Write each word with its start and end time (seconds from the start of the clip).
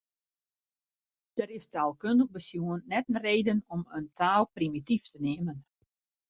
Der 1.39 1.49
is 1.57 1.67
taalkundich 1.73 2.31
besjoen 2.37 2.81
net 2.93 3.05
in 3.11 3.19
reden 3.27 3.59
om 3.73 3.81
in 3.97 4.05
taal 4.19 4.43
primityf 4.55 5.03
te 5.11 5.17
neamen. 5.25 5.59